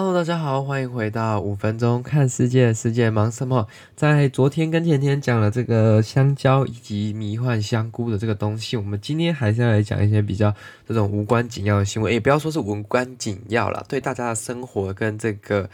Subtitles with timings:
[0.00, 3.66] Hello，大家好，欢迎回到五分钟看世界，世界忙什么？
[3.96, 10.54] 在昨天跟前天讲了这个香蕉以及迷幻香菇的这个东西，我们今天还是要来讲一些比较
[10.86, 15.68] 这种无关紧要的新闻，也不要说是无关紧要啦，对大家的生活跟这个。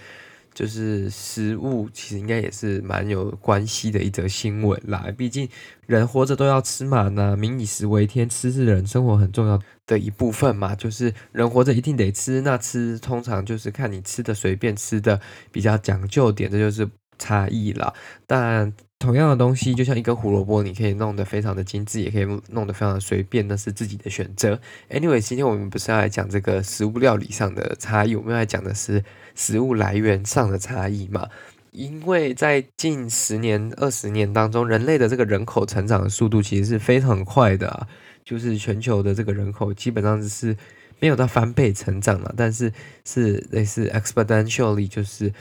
[0.55, 5.07] 就是食物，其实应该也是蛮有关系的一则新闻啦。
[5.17, 5.49] 毕竟
[5.87, 10.75] 人活着都要吃嘛，那民以食为天，吃是人生活很重要的一部分嘛。
[10.75, 17.93] 就是人活着一定得吃，那吃通常就是看你吃的随便吃的比较讲究点，这就是差异啦。
[18.27, 24.61] 但同样的东西，就像一根胡萝卜，你可以弄得非常的精致，也可以弄得非常随便，那是自己的选择。
[24.91, 29.05] Anyway，今天我们不是要来讲这个食物料理上的差异，我们要来讲的是。
[29.37, 31.29] 食物来源上的差异嘛，
[31.73, 37.89] 因为在近十年、二十年当中，人类的这个人口成长的速度其实是非常快的，
[38.25, 40.57] 就是全球的这个人口基本上是
[41.01, 42.73] 没有到翻倍成长了，但是
[43.05, 45.33] 是类似 exponentially，就是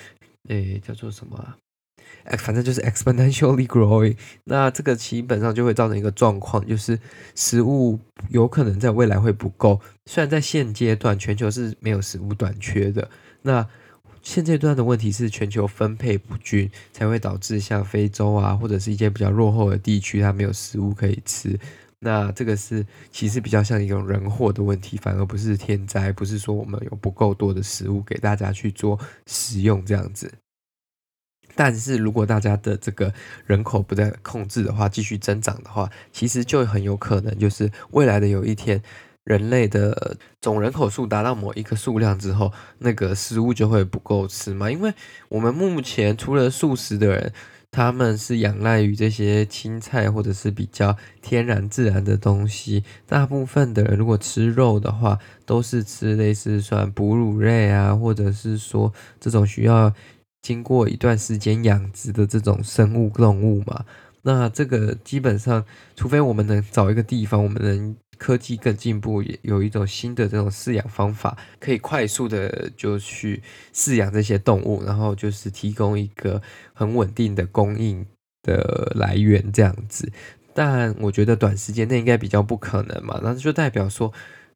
[0.48, 1.54] 诶叫做什么？
[2.38, 4.16] 反正就是 exponentially growing。
[4.46, 7.00] 那这个基本上就会造成一个状况，就是
[7.36, 9.80] 食物有可能在未来会不够。
[10.06, 13.10] 虽然在现阶段全球是没有食物短缺的。
[13.42, 13.68] 那
[14.22, 21.60] 现阶段的问题是全球分配不均，才会导致像非洲啊，或者是一些比较落后的地区，它没有食物可以吃。
[22.00, 30.32] 那这个是其实比较像一种人祸的问题，反而不是天灾，不是说我们有不够多的食物给大家去做食用这样子。
[31.56, 33.14] 但是如果大家的这个
[33.46, 38.82] 人口不再控制的话，继续增长的话，其实就很有可能就是未来的有一天。
[39.26, 44.70] 人类的总人口数达到某一个数量之后，那个食物就会不够吃嘛？
[44.70, 44.94] 因为
[45.30, 47.32] 我们目前除了素食的人，
[47.72, 52.84] 他们是仰赖于这些青菜或者是比较天然自然的东西。
[53.08, 59.94] 大部分的人如果吃肉的话，都是吃类似算哺乳类啊，或者是说这种需要
[60.44, 63.84] 经过一段时间养殖的这种生物动物嘛。
[64.22, 65.66] 那这个基本上，
[65.96, 67.96] 除非我们能找一个地方，我们能。
[68.16, 73.42] 科技更进步，有一种新的这种饲养方法，可以快速的就去
[73.74, 76.42] 饲养这些动物，然后就是提供一个
[76.74, 78.06] 很稳定的供应
[78.44, 80.10] 的来源这样子。
[80.54, 84.14] 但我觉得短时间内应该比较不可能嘛，那就代表说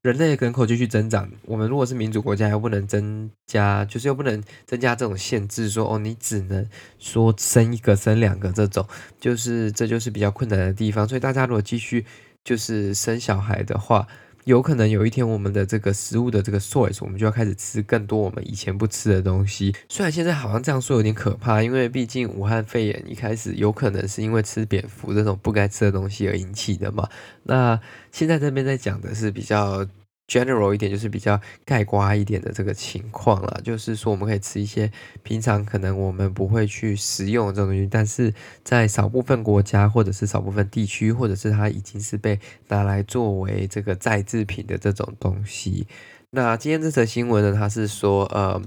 [0.08, 6.66] 人类人口继续增长，我们如果是民主国家，又不能增加，就是又不能增加这种限制，说哦，你只能
[6.98, 8.88] 说生一个、生两个这种，
[9.20, 11.08] 就是这就是比较困难的地方。
[11.08, 12.06] 所以大家如果继续。
[12.44, 14.08] 就是生小孩的话，
[14.48, 19.76] 有可能有一天我们的这个食物的这个 source，我们就要开始吃更多我们以前不吃的东西。
[19.90, 27.10] 虽然现在好像这样说有点可怕，因为毕竟武汉肺炎一开始有可能是因为吃蝙蝠这种不该吃的东西而引起的嘛。
[27.44, 27.78] 那
[28.10, 29.86] 现在这边在讲的是比较。
[30.28, 34.92] General 一点就是比较概括一点的这个情况了，就是说我们可以吃一些
[35.24, 38.34] 平常可能我们不会去食用的这种东西，但是
[38.64, 45.88] 在少部分国家或者是少部分地区，或者是它已经是被拿来作为这个再制品的这种东西。
[46.32, 48.62] 那今天这则新闻呢，它是说，呃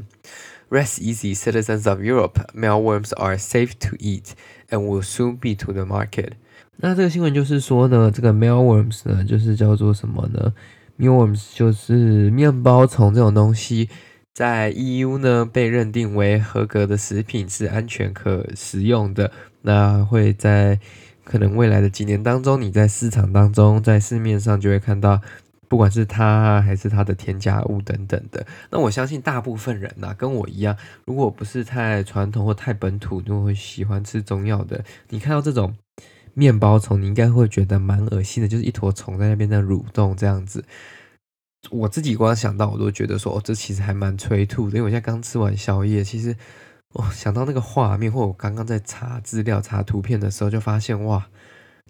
[0.70, 4.30] ，Rest easy, citizens of Europe, mealworms are safe to eat
[4.70, 6.30] and will soon be to the market。
[6.78, 10.54] 那这个新闻就是说呢，这个 mealworms 呢，就是叫做什么呢
[11.00, 13.88] ？Mealworms 就是面包虫这种东西，
[14.34, 19.32] 在 EU 呢被认定为合格的食品，是安全可食用的。
[19.62, 20.78] 那会在
[21.24, 25.22] 可能未来的几年当中，你在市场当中，在市面上就会看到，
[25.68, 28.46] 不管是它还是它的添加物等等的。
[28.70, 34.84] 那我相信大部分人呐、跟我一样，如果不是太传统或太本土，就会喜欢吃中药的。
[35.08, 35.74] 你看到这种。
[36.34, 40.64] 面包虫，你应该会觉得蛮恶心的，就是一坨虫在那边在蠕动这样子。
[41.70, 44.78] 我自己光想到我都觉得说，哦，这其实还蛮催吐的。
[44.78, 46.34] 因为我现在刚吃完宵夜，其实
[46.94, 51.28] 哦，想到那个画面，或我刚刚在查资料、查图片的时候，就发现哇，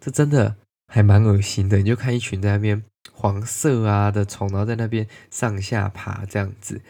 [0.01, 0.57] 这真的
[0.93, 1.79] 还蛮恶心的。
[1.79, 2.83] 你就看一群在那边
[3.13, 6.81] 黄色啊的虫，然后在那边上下爬这样子。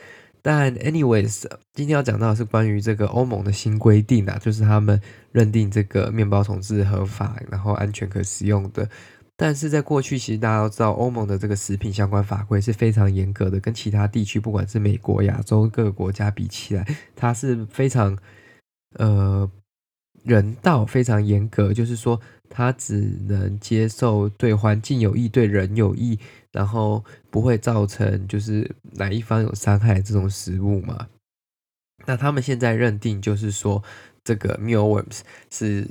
[0.42, 1.44] 但 anyways，
[1.75, 5.00] 今天要讲到的是关于这个欧盟的新规定啊，就是他们
[5.32, 8.88] 认定这个面包虫是合法，然后安全可食用的。
[9.37, 16.86] 但是在过去，其实大家都知道，欧盟的这个食品相关法规是非常严格的，跟其他地区，不管是美国、亚洲各个国家比起来，
[17.16, 18.19] 它是非常
[18.98, 19.50] 呃
[20.25, 26.19] 人道、非常严格，就是说它只能接受对环境有益、对人有益。
[26.52, 31.06] 然后不会造成就是哪一方有伤害这种食物嘛？
[32.06, 33.81] 那他们现在认定就是说
[34.25, 35.87] 这个 mealworms 是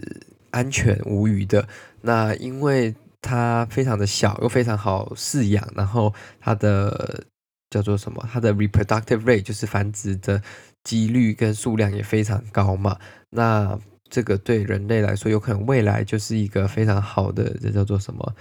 [0.52, 1.66] 安全无虞的。
[2.02, 7.24] 那因为它非常的小又非常好饲养，然后它的
[7.70, 8.28] 叫做什么？
[8.30, 10.44] 它的 reproductive rate 就是繁殖的
[10.84, 13.00] 几率跟数量也非常高嘛。
[13.30, 13.80] 那
[14.10, 18.36] 这个对人类来说，有可能未来就是一个非常好的，这叫做什么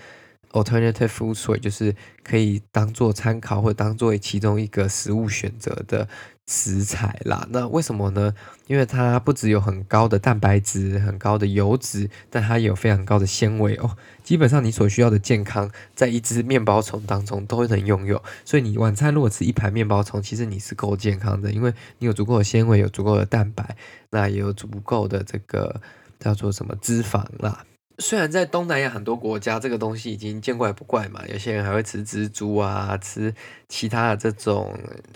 [0.52, 6.08] ？Alternative food source 就是可以当做参考或者当作其中一个食物选择的
[6.46, 7.46] 食材啦。
[7.50, 8.34] 那为什么呢？
[8.66, 13.96] 因为它不只有很高的蛋白质、很高的油脂，但它也有非常高的纤维哦。
[14.22, 18.22] 基本上你所需要的健康，在一只面包虫当中都能拥有。
[18.44, 23.76] 所以你晚餐如果吃一盘面包虫，其实你是够健康的，因为你有足够的纤维，有足够的蛋白，
[24.10, 25.80] 那也有足够的这个
[26.18, 27.64] 叫做什么脂肪啦。
[28.00, 33.34] 虽然在东南亚很多国家，这个东西已经见怪不怪嘛，有些人还会吃蜘蛛啊，吃
[33.68, 34.72] 其他的这种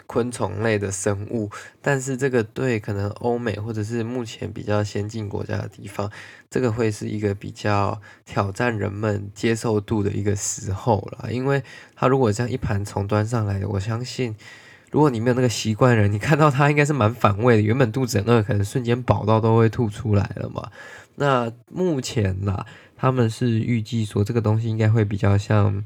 [0.08, 1.48] 昆虫类的生物，
[1.80, 6.10] 但是这个对可能欧美或者是目前比较先进国家的地方，
[6.50, 11.62] 这个会是一个比较挑战人们接受度的一个时候了，因为
[11.94, 14.34] 它如果这样一盘虫端上来，我相信
[14.92, 20.70] 如果你没有那个习惯人，你看到它应该是蛮反胃的，原本肚子很饿，可能瞬间饱到都会吐出来了嘛。
[21.14, 25.82] 那目前啦，他们是预计说这个东西应该会比较像，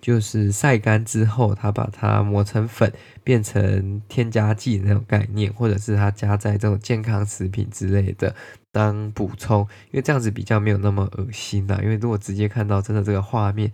[0.00, 8.34] 就是晒干之后，他把它磨成粉，变成添加剂那种概念，或者是它加在这种健康食品之类的
[8.72, 9.60] 当补充，
[9.92, 11.78] 因为这样子比较没有那么恶心啦。
[11.80, 13.70] 因为如果直接看到真的这个画面。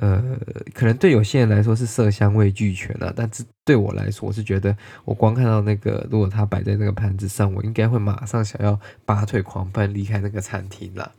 [0.00, 0.22] 呃，
[0.72, 11.12] 可能对有些人来说是色香味俱全啊，但是对我来说，我是觉得我光看到那个，如果它摆在那个盘子上，我应该会马上想要拔腿狂奔离开那个餐厅了。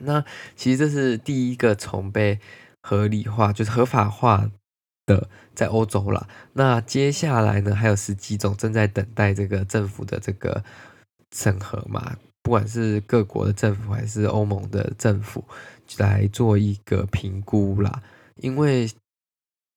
[0.00, 0.24] 那
[0.56, 2.40] 其实这是第一个从被
[2.82, 4.50] 合理化，就是合法化
[5.06, 6.28] 的，在欧洲了。
[6.54, 10.64] 那接下来呢，还有十几种正在等待这个政府的这个
[11.32, 12.16] 审核嘛。
[12.42, 15.44] 不管是各国的政府还是欧盟的政府
[15.96, 18.02] 来做一个评估啦，
[18.36, 18.88] 因为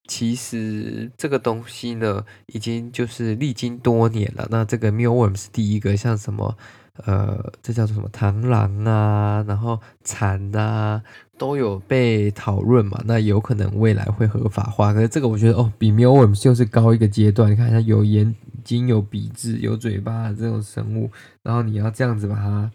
[0.07, 4.47] 其实这个东西呢，已经就是历经多年了。
[4.51, 6.57] 那这个 mealworm 是第一个，像什么
[7.05, 11.01] 呃，这叫做什么螳螂啊，然后蚕啊，
[11.37, 13.01] 都有被讨论嘛。
[13.05, 17.49] 那有可能未来会合法化，可是这个我觉得哦，比 mealworm 就是高一个阶段。
[17.49, 18.35] 你看它有眼
[18.65, 21.09] 睛有鼻子、有嘴巴这种生物，
[21.41, 22.69] 然后你要这样子把它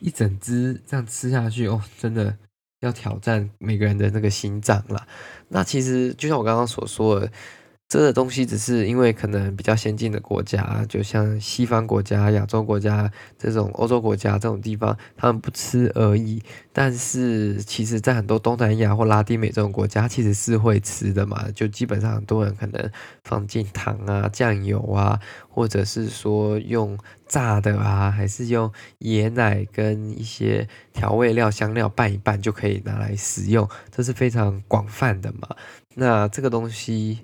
[0.00, 2.36] 一整只这样吃下去哦，真的
[2.80, 5.06] 要挑战每个人的那个心脏啦。
[5.48, 7.30] 那其实就像我刚刚所说的。
[7.88, 16.42] 这个东西只是因为可能比较先进的国家，就像西方国家、亚洲国家这种欧洲国家这种地方，他们不吃而已。
[16.70, 21.46] 但是其实，在很多东南亚或拉丁美这种国家，其实是会吃的嘛。
[21.54, 22.90] 就基本上很多人可能
[23.24, 25.18] 放进糖啊、酱油啊，
[25.48, 28.70] 或者是说用炸的啊，还是用
[29.00, 35.56] 椰奶跟一些调味料、香料拌一拌就可以拿来食用，这是非常广泛的嘛。
[35.94, 37.20] 那这个东西。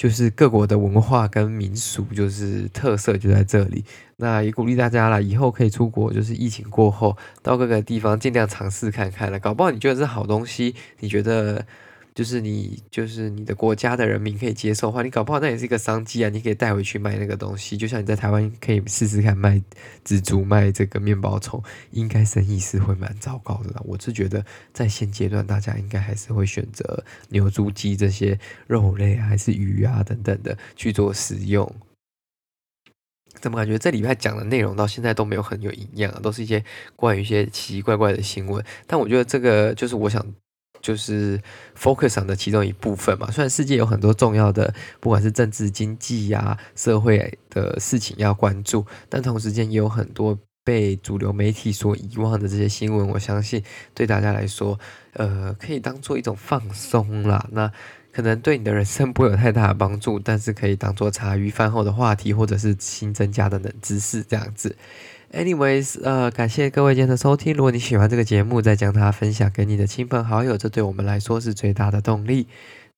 [0.00, 3.84] 就是各国的文化跟民俗，就是特色就在这里。
[4.16, 9.38] 那也鼓励大家了，以后可以出国，就是疫情过后到各个地方尽量尝试看看了。
[9.38, 11.66] 搞不好你觉得是好东西，你觉得。
[12.12, 16.28] 就是你，就是你的国家的人民可以接受的话，你搞不好那也是一个商机啊！
[16.28, 19.62] 你可以带回去卖那个东西，就像你在台湾可以试试看卖
[20.04, 21.62] 蜘蛛、卖这个面包虫，
[21.92, 23.80] 应该生意是会蛮糟糕的啦。
[23.84, 31.72] 我是觉得在现阶段，大家应该还是会选择牛、猪、鸡这些肉类，还是鱼啊等等的去做食用。
[33.40, 36.20] 怎么感觉这礼拜讲的内容到现在都没有很有营养啊？
[36.20, 36.62] 都是一些
[36.96, 38.62] 关于一些奇奇怪怪的新闻。
[38.88, 40.26] 但我觉得这个就是我想。
[40.80, 41.40] 就是
[41.78, 43.30] focus 上的其中一部分嘛。
[43.30, 53.08] 虽然世界有很多重要的，不管是政治、经济呀、社会的事情要关注，但同时间也有很多被主流媒体所遗忘的这些新闻。
[53.08, 53.62] 我相信
[53.94, 54.78] 对大家来说，
[55.14, 57.46] 呃，可以当做一种放松啦。
[57.52, 57.70] 那
[58.12, 64.76] 可能对你的人生不会有太大的帮助，但是可以当做茶余饭后的话题，或者是新增加的冷知识这样子。
[65.32, 67.54] Anyways，呃，感谢各位今天的收听。
[67.54, 72.48] 如果你喜欢这个节目，再将它分享给你的亲朋好友，这对我们来说是最大的动力。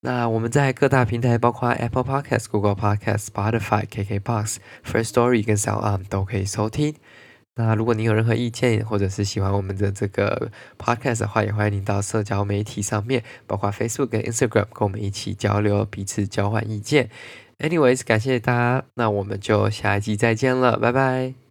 [0.00, 6.94] 那我们在各大平台，包括 Apple Podcast、Google Podcast、Spotify、KKBox、First Story 跟 SoundOn 都可以收听。
[7.56, 17.10] 那如果你有任何意见，或者是喜欢我们的这个 Podcast 的话，也欢迎您到社交媒体上面，包括 Facebook 跟 Instagram，跟我们一起交流，彼此交换意见。
[17.58, 21.41] Anyways，感谢大家，那我们就下一集再见了，拜拜。